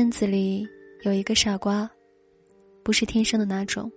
[0.00, 0.66] 镇子里
[1.02, 1.86] 有一个傻瓜，
[2.82, 3.92] 不是天生的那种。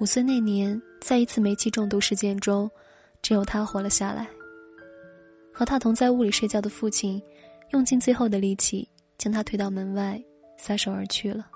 [0.00, 2.68] 五岁那年，在一次煤气中毒事件中，
[3.22, 4.28] 只有他活了下来。
[5.52, 7.22] 和他同在屋里睡觉的父亲，
[7.70, 8.88] 用尽最后的力气
[9.18, 10.20] 将他推到门外，
[10.58, 11.48] 撒手而去了。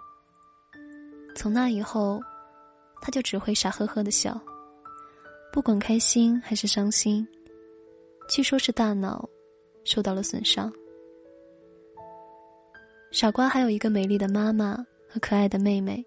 [1.35, 2.23] 从那以后，
[3.03, 4.41] 他就只会傻呵呵的笑，
[5.53, 7.27] 不管开心还是伤心。
[8.29, 9.29] 据说是大脑
[9.83, 10.73] 受到了损伤。
[13.13, 16.05] 傻瓜还有一个美丽的妈妈和可爱的妹妹，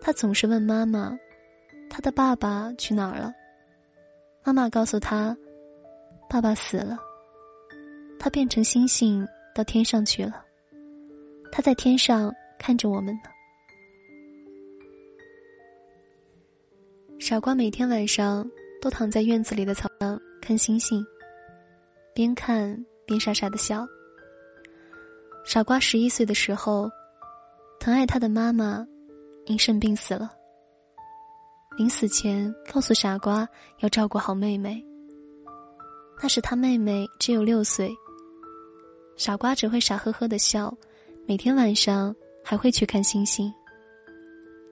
[0.00, 1.18] 他总是问妈妈
[1.90, 3.32] ：“他的爸爸去哪儿了？”
[4.44, 5.36] 妈妈告诉他
[6.30, 6.96] ：“爸爸死了，
[8.18, 10.44] 他变成星星到天上去了，
[11.50, 13.22] 他在天上看着我们呢。”
[17.18, 18.48] 傻瓜每天晚上
[18.80, 21.04] 都躺在院子里的草上看星星，
[22.14, 23.86] 边看边傻傻的笑。
[25.44, 26.90] 傻瓜十一岁的时候，
[27.78, 28.84] 疼爱他的妈妈
[29.44, 30.32] 因肾病死了。
[31.76, 33.46] 临死前告诉傻瓜
[33.80, 34.82] 要照顾好妹妹。
[36.22, 37.94] 那时他妹妹只有六岁。
[39.16, 40.74] 傻瓜只会傻呵呵的笑，
[41.26, 43.52] 每天晚上还会去看星星。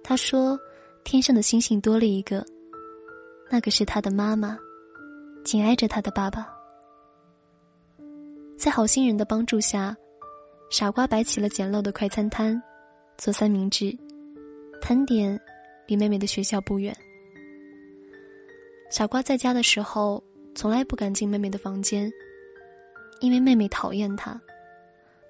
[0.03, 0.59] 他说
[1.05, 2.45] ：“天上的星星多了一个，
[3.51, 4.59] 那个是他的妈妈，
[5.45, 6.49] 紧挨着他的爸爸。”
[8.59, 9.95] 在好心人的帮助下。
[10.73, 12.61] 傻瓜摆起了简陋的快餐摊，
[13.19, 13.95] 做三明治，
[14.81, 15.39] 摊点
[15.87, 16.97] 离妹妹的学校不远。
[18.91, 20.25] 傻瓜在家的时候，
[20.55, 22.11] 从来不敢进妹妹的房间，
[23.21, 24.41] 因为妹妹讨厌他。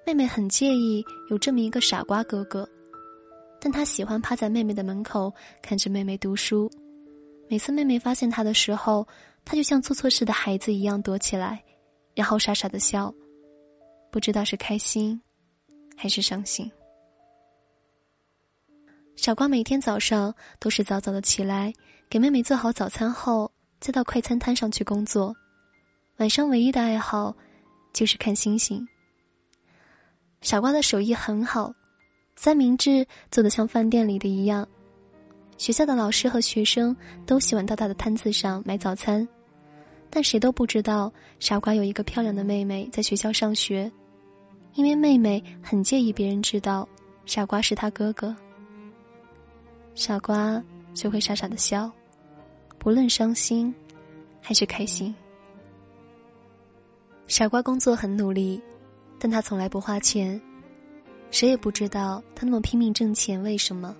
[0.05, 2.65] 妹妹很介意有这么一个傻瓜哥哥，
[3.59, 5.29] 但他喜欢趴在妹妹的门口
[5.61, 6.71] 看着妹妹读书。
[7.49, 9.05] 每次妹妹发现他的时候，
[9.43, 11.61] 他就像做错事的孩子一样躲起来，
[12.15, 13.13] 然后傻傻的笑，
[14.09, 15.19] 不知道是开心。
[15.95, 16.71] 还是伤心。
[19.15, 21.71] 傻瓜每天早上都是早早的起来，
[22.09, 25.33] 给妹妹做好早餐后，再到快餐摊上去工作。
[26.17, 27.35] 晚上唯一的爱好，
[27.93, 28.85] 就是看星星。
[30.41, 31.73] 傻瓜的手艺很好，
[32.35, 34.67] 三明治做的像饭店里的一样。
[35.57, 39.25] 学校的老师和学生都喜欢到他的摊子上买早餐，
[40.09, 43.89] 但谁都不知道傻瓜有一个漂亮的妹妹在学校上学。
[44.75, 46.87] 因为妹妹很介意别人知道，
[47.25, 48.35] 傻瓜是他哥哥。
[49.93, 50.61] 傻瓜
[50.95, 51.91] 就会傻傻的笑，
[52.79, 53.73] 不论伤心
[54.41, 55.13] 还是开心。
[57.27, 58.61] 傻瓜工作很努力，
[59.19, 60.41] 但他从来不花钱，
[61.29, 63.95] 谁也不知道他那么拼命挣钱为什么。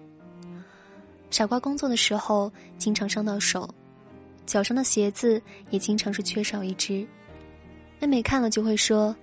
[1.30, 3.70] 傻瓜工作的时候经常伤到手，
[4.48, 7.08] 脚上的鞋子也经常是缺少一只。
[8.00, 9.16] 妹妹看了就会说：“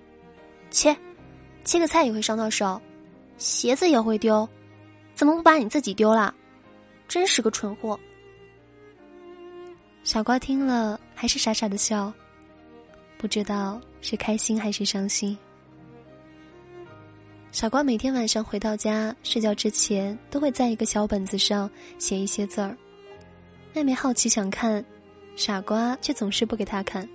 [0.71, 0.95] 切。”
[1.63, 2.81] 切个菜也会伤到手，
[3.37, 4.47] 鞋子也会丢，
[5.13, 6.33] 怎么不把你自己丢了？
[7.07, 7.99] 真是个蠢货！
[10.03, 12.11] 傻瓜听了还是傻傻的笑，
[13.17, 15.37] 不知道是开心还是伤心。
[17.51, 21.69] 傻瓜每天晚上回到家睡觉之前，都会在一个小本子上
[21.99, 22.75] 写一些字儿。
[23.73, 24.83] 妹妹好奇想看，
[25.35, 27.07] 傻瓜却总是不给她看，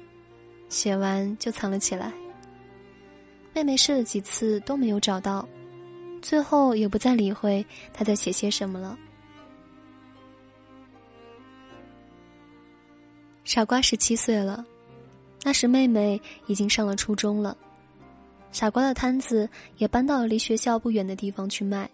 [0.68, 2.12] 写完就藏了起来。
[3.56, 5.48] 妹妹试了几次都没有找到，
[6.20, 8.98] 最后也不再理会他在写些什么了。
[13.44, 14.62] 傻瓜十七岁了，
[15.42, 17.56] 那时妹妹已经上了初中了。
[18.52, 19.48] 傻瓜的摊子
[19.78, 21.88] 也搬到了离学校不远的地方去卖，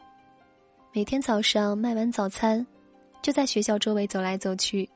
[0.92, 2.66] 每天早上卖完早餐，
[3.22, 4.90] 就在学校周围走来走去，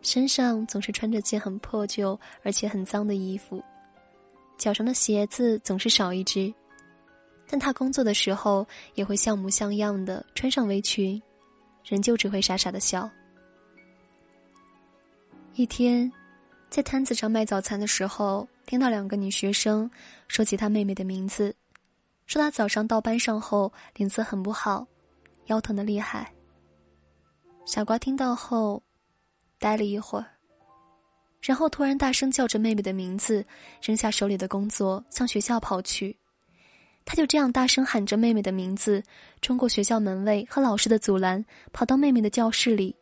[0.00, 3.62] 身上总是穿着件很破旧而且很脏的衣服。
[4.58, 6.52] 脚上的鞋子总是少一只，
[7.46, 11.20] 但他工作的时候也会像模像样的穿上围裙，
[11.84, 13.08] 仍旧只会傻傻的笑。
[15.54, 16.10] 一天，
[16.68, 19.90] 在摊子上卖早餐的时候，听到两个女学生
[20.28, 21.54] 说起他妹妹的名字，
[22.26, 24.86] 说她早上到班上后脸色很不好，
[25.46, 26.32] 腰疼的厉害。
[27.64, 28.82] 傻瓜听到后，
[29.58, 30.26] 呆了一会儿。
[31.46, 33.46] 然后突然大声叫着妹妹的名字，
[33.80, 36.16] 扔下手里的工作向学校跑去。
[37.04, 39.00] 他就这样大声喊着妹妹的名字，
[39.40, 42.92] 冲过学校门卫和老师的阻拦，跑到妹妹的教室里，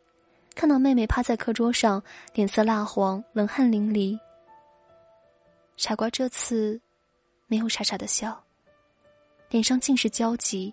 [0.53, 1.99] 看到妹妹趴在课桌上，
[2.35, 4.15] 脸色蜡黄，冷汗淋漓。
[5.75, 6.79] 傻瓜这次
[7.47, 8.39] 没有傻傻的笑，
[9.49, 10.71] 脸上尽是焦急，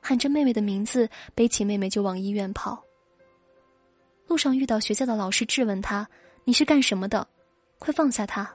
[0.00, 2.80] 喊着妹妹的名字，背起妹妹就往医院跑。
[4.28, 6.08] 路上遇到学校的老师质问他。
[6.44, 7.26] 你是干什么的？
[7.78, 8.52] 快放下他！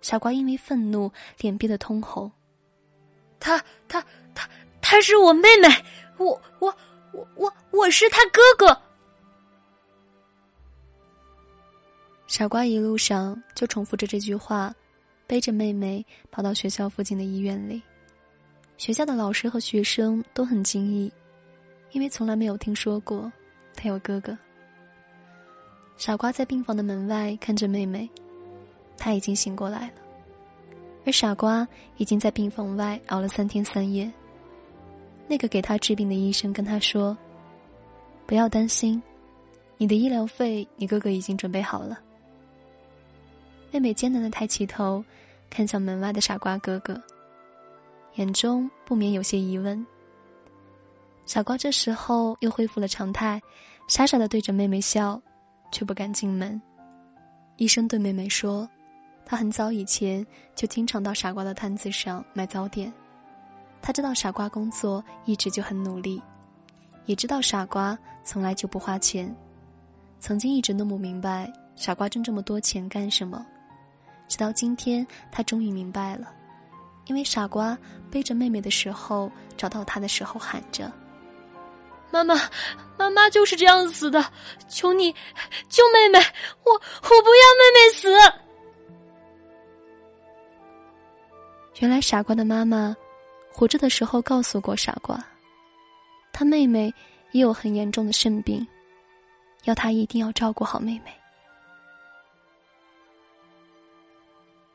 [0.00, 2.30] 傻瓜因为愤怒，脸憋得通红。
[3.38, 4.04] 她她
[4.34, 4.48] 她
[4.80, 5.68] 她是我妹妹，
[6.18, 6.74] 我我
[7.12, 8.82] 我我我是她哥哥。
[12.26, 14.74] 傻瓜一路上就重复着这句话，
[15.26, 17.82] 背着妹妹跑到学校附近的医院里。
[18.78, 21.12] 学校的老师和学生都很惊异，
[21.92, 23.30] 因为从来没有听说过
[23.74, 24.36] 他有哥哥。
[26.02, 28.10] 傻瓜在病房的门外看着妹妹，
[28.98, 29.92] 他已经醒过来了，
[31.06, 31.64] 而傻瓜
[31.96, 34.12] 已经在病房外熬了三天三夜。
[35.28, 37.16] 那个给他治病的医生跟他说
[38.26, 39.00] ：“不要担心，
[39.76, 42.00] 你的医疗费你哥哥已经准备好了。”
[43.70, 45.04] 妹妹艰难的抬起头，
[45.48, 47.00] 看向门外的傻瓜哥哥，
[48.16, 49.86] 眼中不免有些疑问。
[51.26, 53.40] 傻瓜这时候又恢复了常态，
[53.86, 55.22] 傻傻的对着妹妹笑，
[55.72, 56.60] 却不敢进门。
[57.56, 58.68] 医生对妹妹说
[59.26, 60.24] ：“他很早以前
[60.54, 62.92] 就经常到傻瓜的摊子上买早点，
[63.80, 66.22] 他知道傻瓜工作一直就很努力，
[67.06, 69.34] 也知道傻瓜从来就不花钱，
[70.20, 73.44] 曾经一直弄不明白傻瓜挣这么多钱干什么。”
[74.28, 76.32] 直到今天，他终于明白了，
[77.04, 77.76] 因为傻瓜
[78.10, 80.90] 背着妹妹的时候，找到他的时候喊着
[82.12, 82.34] ：“妈妈，
[82.98, 84.22] 妈妈就是这样死的，
[84.68, 85.10] 求你
[85.68, 86.18] 救妹妹，
[86.64, 87.22] 我我不要
[87.58, 88.14] 妹妹死。”
[91.80, 92.94] 原来傻瓜的妈妈
[93.50, 95.18] 活着的时候告诉过傻瓜，
[96.32, 96.94] 他妹妹
[97.32, 98.64] 也有很严重的肾病，
[99.64, 101.12] 要他一定要照顾好妹妹。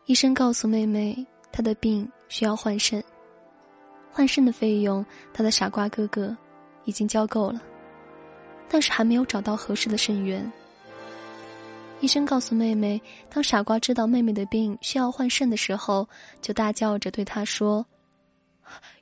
[0.05, 3.03] 医生告诉妹妹，她的病需要换肾。
[4.11, 6.35] 换肾的费用，他的傻瓜哥哥
[6.87, 7.61] 已经交够了，
[8.69, 10.49] 但是还没有找到合适的肾源。
[11.99, 16.07] 医生告诉妹妹，当傻瓜知道妹妹的病需要换肾的时候，
[16.41, 17.85] 就大叫着对他说：“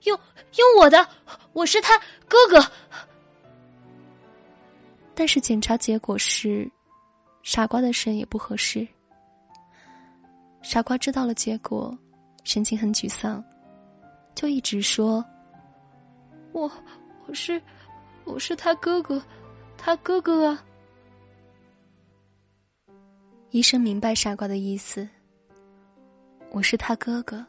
[0.03, 0.17] 用
[0.55, 1.07] 用我的，
[1.53, 1.95] 我是他
[2.27, 2.65] 哥哥。”
[5.13, 6.67] 但是检查结果是，
[7.43, 8.87] 傻瓜的肾也不合适。
[10.63, 11.95] 傻瓜知道了结果，
[12.43, 13.43] 神情很沮丧，
[14.33, 15.23] 就一直说
[16.53, 16.71] ：“我
[17.27, 17.61] 我是
[18.25, 19.21] 我是他哥哥，
[19.77, 20.65] 他哥哥啊。”
[23.51, 25.07] 医生明白傻瓜的意思。
[26.51, 27.45] 我是他哥哥，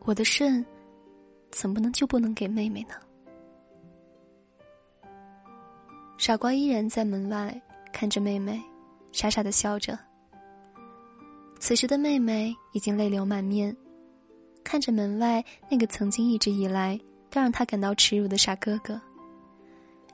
[0.00, 0.64] 我的肾
[1.50, 2.94] 怎么能就不能给妹妹呢？
[6.18, 7.60] 傻瓜依然在门外
[7.92, 8.62] 看着妹妹，
[9.12, 9.98] 傻傻的笑着。
[11.58, 13.76] 此时的妹妹已经泪流满面，
[14.62, 16.98] 看着门外那个曾经一直以来
[17.30, 19.00] 都让她感到耻辱的傻哥哥，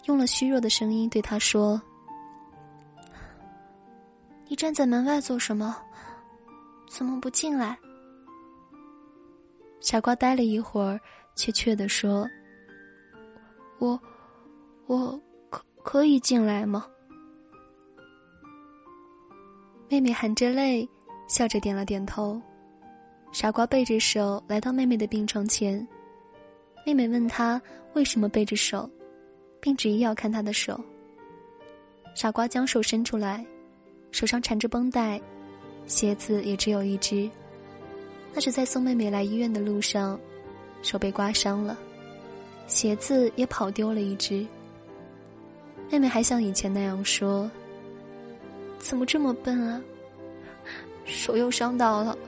[0.08, 1.80] 用了虚弱的声音对他说
[4.48, 5.76] ：“你站在门外做什么？
[6.88, 7.78] 怎么不进来？”
[9.80, 10.98] 傻瓜呆了一会儿，
[11.34, 12.26] 怯怯的说
[13.78, 14.00] ：“我，
[14.86, 16.86] 我可可以进来吗？”
[19.90, 20.88] 妹妹含着泪。
[21.28, 22.40] 笑着点了点头，
[23.32, 25.86] 傻瓜背着手来到妹妹的病床前。
[26.86, 27.60] 妹妹问他
[27.92, 28.88] 为什么背着手，
[29.60, 30.80] 并执意要看他的手。
[32.14, 33.44] 傻瓜将手伸出来，
[34.10, 35.20] 手上缠着绷带，
[35.86, 37.30] 鞋子也只有一只。
[38.34, 40.18] 那是在送妹妹来医院的路上，
[40.82, 41.78] 手被刮伤了，
[42.66, 44.46] 鞋子也跑丢了一只。
[45.90, 47.50] 妹妹还像以前那样说
[48.78, 49.80] ：“怎么这么笨啊？”
[51.06, 52.18] 手又伤到了，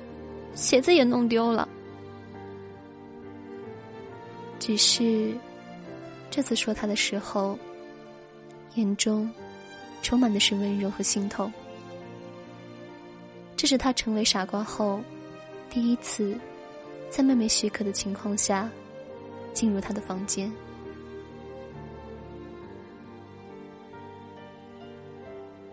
[0.54, 1.68] 鞋子也弄丢了。
[4.58, 5.34] 只是，
[6.30, 7.58] 这次说他的时候，
[8.76, 9.28] 眼中
[10.00, 11.52] 充满的是温柔和心痛。
[13.56, 15.02] 这是他成为傻瓜后，
[15.68, 16.38] 第一次
[17.10, 18.70] 在妹妹许可的情况下
[19.52, 20.50] 进入他的房间。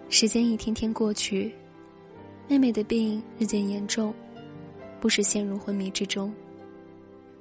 [0.10, 1.54] 时间一天天过去。
[2.50, 4.14] 妹妹的病日渐严重，
[5.02, 6.34] 不时陷入昏迷之中。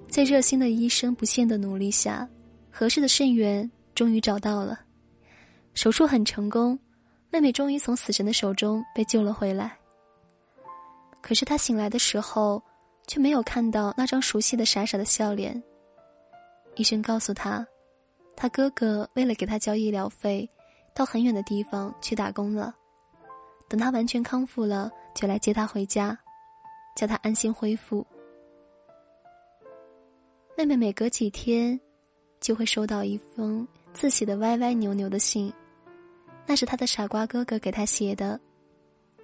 [0.08, 2.28] 在热心的医生不懈的努力下，
[2.78, 4.78] 合适的肾源终于找到了，
[5.72, 6.78] 手术很成功，
[7.30, 9.74] 妹妹终于从死神的手中被救了回来。
[11.22, 12.62] 可是她醒来的时候，
[13.06, 15.60] 却没有看到那张熟悉的傻傻的笑脸。
[16.74, 17.66] 医生告诉她，
[18.36, 20.46] 她哥哥为了给她交医疗费，
[20.94, 22.76] 到很远的地方去打工了。
[23.70, 26.14] 等他完全康复了，就来接他回家，
[26.94, 28.06] 叫他安心恢复。
[30.58, 31.80] 妹妹每隔几天，
[32.46, 35.52] 就会收到一封字写的歪歪扭扭的信，
[36.46, 38.40] 那是他的傻瓜哥哥给他写的，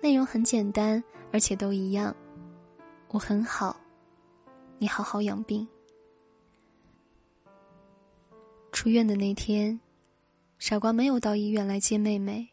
[0.00, 1.00] 内容很简单，
[1.30, 2.12] 而且都一样。
[3.10, 3.80] 我很好，
[4.76, 5.64] 你好好养病。
[8.72, 9.78] 出院的那天，
[10.58, 12.44] 傻瓜没有到医院来接妹妹。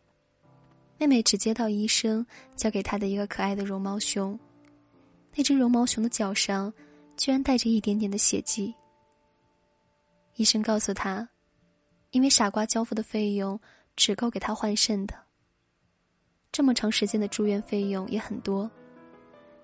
[0.99, 2.23] 妹妹只接到医生
[2.55, 4.39] 交给她的一个可爱的绒毛熊，
[5.35, 6.71] 那只绒毛熊的脚上
[7.17, 8.71] 居然带着一点点的血迹。
[10.39, 11.27] 医生告诉他，
[12.11, 13.59] 因为傻瓜交付的费用
[13.97, 15.13] 只够给他换肾的。
[16.49, 18.71] 这么长时间的住院费用也很多，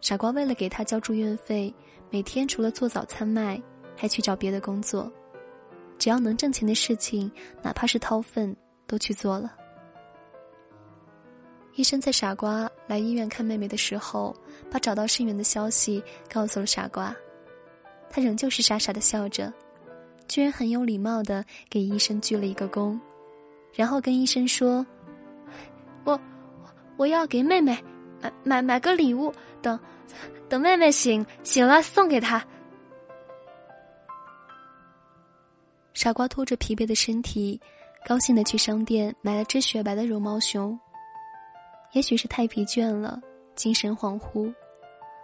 [0.02, 1.74] 傻瓜为了给他交住院费，
[2.10, 3.58] 每天除了做早餐卖，
[3.96, 5.10] 还去找别的工作，
[5.98, 7.32] 只要能挣钱的事情，
[7.64, 8.54] 哪怕是掏粪
[8.86, 9.56] 都去做了。
[11.76, 14.36] 医生在傻瓜来医院看妹妹的时候，
[14.70, 17.16] 把找到肾源的消息告诉了傻瓜，
[18.10, 19.54] 他仍旧是傻傻的笑着，
[20.36, 23.00] 居然很有礼貌的给医生鞠了一个躬，
[23.74, 24.86] 然后跟医生说
[26.04, 26.20] ：“我，
[26.98, 27.82] 我要给妹妹
[28.22, 29.80] 买买买个礼物，等，
[30.50, 32.46] 等妹妹醒醒了送给她。”
[35.96, 37.58] 傻瓜拖着疲惫的身体，
[38.06, 40.78] 高兴的去商店买了只雪白的绒毛熊。
[41.94, 43.22] 也许是太疲倦了，
[43.56, 44.54] 精神恍惚。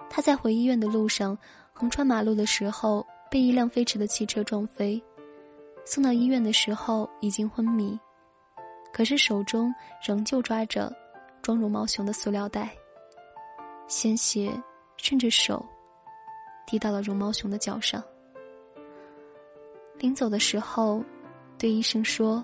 [0.10, 1.38] 他在回医院的路上，
[1.74, 5.02] 横穿马路的时候被一辆飞驰的汽车撞飞，
[5.86, 7.98] 送到医院的时候已经昏迷，
[8.92, 9.74] 可是手中
[10.06, 10.94] 仍旧抓着
[11.42, 12.76] 装绒毛熊的塑料袋，
[13.88, 14.52] 鲜血
[14.98, 15.66] 顺着手
[16.68, 18.04] 滴到了绒毛熊的脚上。
[19.98, 21.02] 临走的时候，
[21.58, 22.44] 对医生说：“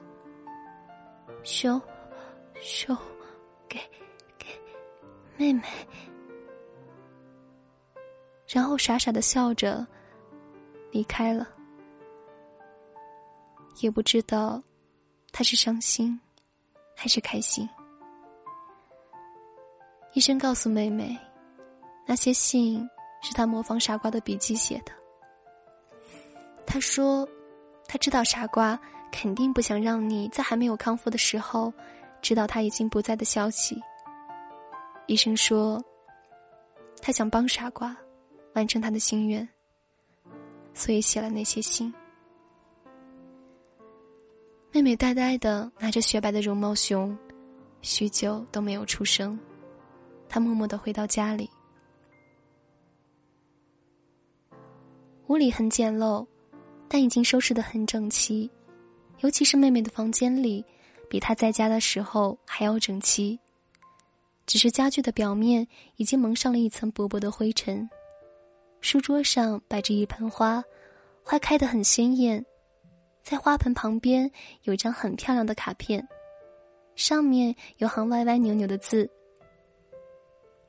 [1.44, 1.82] 熊，
[2.62, 2.98] 熊，
[3.68, 3.78] 给。”
[4.40, 4.48] 给
[5.36, 5.64] 妹妹，
[8.48, 9.86] 然后傻傻的笑着
[10.92, 11.48] 离开了，
[13.82, 14.62] 也不知道
[15.32, 16.20] 他是伤心
[16.96, 17.68] 还是开心。
[20.14, 21.16] 医生告诉妹妹，
[22.06, 22.90] 那些信
[23.22, 24.92] 是他模仿傻瓜的笔记写的。
[26.66, 27.28] 他说，
[27.88, 28.80] 他知道傻瓜
[29.12, 31.72] 肯定不想让你在还没有康复的时候
[32.22, 33.82] 知道他已经不在的消息。
[35.06, 35.82] 医生说
[37.02, 37.96] ：“他想帮傻瓜
[38.56, 39.48] 完成他的心愿，
[40.78, 41.92] 所以写了那些信。”
[44.72, 47.18] 妹妹呆呆的拿着雪白的绒毛熊，
[47.82, 49.38] 许久都没有出声。
[50.30, 51.50] 她默默的回到家里，
[55.28, 56.26] 屋里很简陋，
[56.88, 58.50] 但已经收拾的很整齐，
[59.22, 60.64] 尤其是妹妹的房间里，
[61.10, 63.40] 比她在家的时候还要整齐。
[64.46, 67.90] 只是家具的表面已经蒙上了一层薄薄的灰尘，
[68.80, 70.64] 书桌上摆着一盆花，
[71.24, 72.46] 花开得很鲜艳，
[73.24, 74.32] 在花盆旁边
[74.64, 76.08] 有一张很漂亮的卡片，
[76.96, 79.10] 上面有行歪歪扭扭的字：“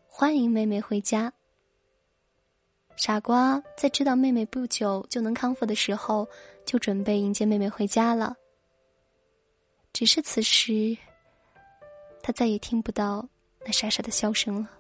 [0.09, 1.33] 欢迎妹妹回家。”
[2.97, 6.29] 傻瓜在知道妹妹不久就能康复的时候，
[6.65, 8.35] 就准备迎接妹妹回家了。
[9.93, 10.97] 只是此时，
[12.21, 13.29] 他再也听不到。
[13.65, 14.78] 那傻傻的笑声了。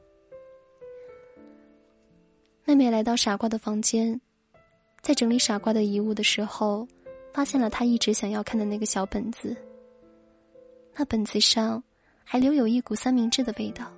[2.68, 4.20] 妹妹来到傻瓜的房间，
[5.00, 6.86] 在整理傻瓜的遗物的时候，
[7.32, 9.56] 发现了他一直想要看的那个小本子。
[10.94, 11.82] 那本子上
[12.24, 13.90] 还留有一股三明治的味道，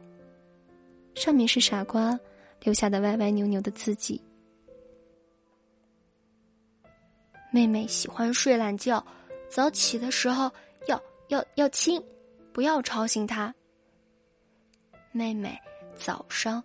[1.17, 2.17] 上面是傻瓜
[2.63, 4.23] 留下的歪歪扭扭的字迹。
[7.51, 9.05] 妹妹喜欢睡懒觉，
[9.49, 10.49] 早起的时候
[10.87, 12.01] 要要要亲，
[12.53, 13.53] 不要吵醒她。
[15.11, 15.59] 妹妹
[15.97, 16.63] 早上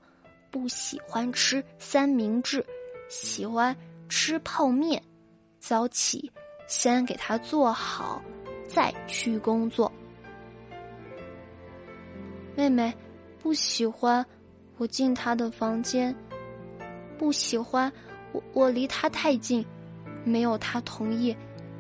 [0.56, 2.66] 不喜欢吃三明治，
[3.10, 3.76] 喜欢
[4.08, 5.04] 吃泡面。
[5.60, 6.32] 早起
[6.66, 8.22] 先给他做好，
[8.66, 9.92] 再去工作。
[12.56, 12.94] 妹妹
[13.38, 14.26] 不喜欢
[14.78, 16.16] 我进她的房间，
[17.18, 17.92] 不喜欢
[18.32, 19.66] 我我离她太近，
[20.24, 21.36] 没有她同意，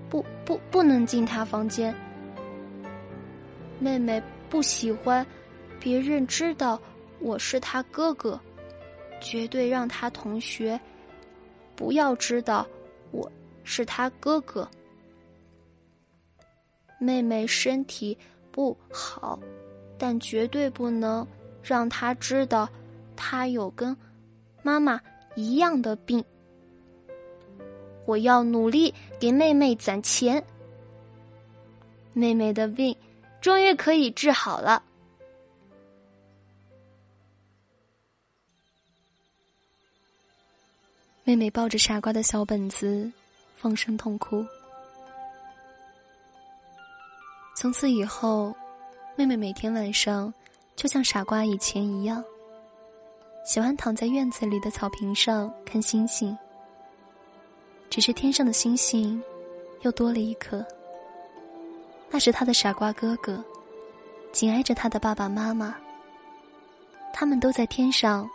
[0.09, 1.95] 不不不能进她房间。
[3.79, 5.25] 妹妹不喜欢。
[5.79, 6.81] 别人知道
[7.19, 8.39] 我是他哥哥，
[9.25, 10.79] 绝对让他同学
[11.75, 12.63] 不要知道
[13.09, 13.29] 我
[13.63, 14.69] 是他哥哥。
[16.99, 18.15] 妹妹身体
[18.51, 19.39] 不好，
[19.97, 21.27] 但绝对不能
[21.63, 22.69] 让他知道
[23.15, 23.97] 他有跟
[24.61, 25.01] 妈妈
[25.33, 26.23] 一样的病。
[28.05, 30.41] 我要努力给妹妹攒钱，
[32.13, 32.95] 妹妹的病
[33.41, 34.83] 终于可以治好了。
[41.27, 43.11] 妹妹抱着傻瓜的小本子，
[43.55, 44.45] 放声痛哭。
[47.57, 48.55] 从此以后，
[49.15, 50.31] 妹妹每天晚上
[50.75, 52.23] 就像傻瓜以前一样，
[53.43, 56.37] 喜欢躺在院子里的草坪上看星星。
[57.89, 59.19] 只是天上的星星
[59.81, 60.63] 又多了一颗。
[62.11, 63.43] 那是他的傻瓜哥哥，
[64.31, 65.75] 紧挨着他的爸爸妈妈。
[67.11, 68.29] 他们都在天上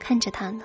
[0.00, 0.64] 看着他呢。